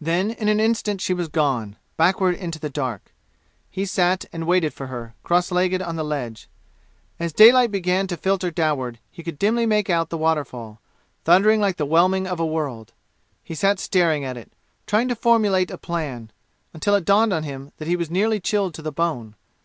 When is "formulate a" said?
15.14-15.78